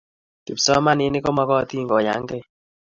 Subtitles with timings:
[0.45, 2.41] kipsomaninik komokotin kayankei